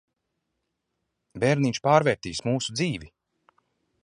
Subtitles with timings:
[1.43, 3.15] Bērniņš pārvērtīs mūsu dzīvi.